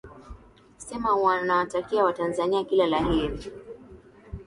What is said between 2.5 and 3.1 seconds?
kila la